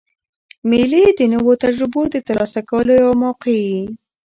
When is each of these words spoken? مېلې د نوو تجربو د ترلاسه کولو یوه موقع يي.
مېلې 0.69 1.03
د 1.19 1.21
نوو 1.33 1.51
تجربو 1.63 2.01
د 2.13 2.15
ترلاسه 2.27 2.59
کولو 2.69 2.91
یوه 3.01 3.15
موقع 3.23 3.55
يي. 3.67 3.81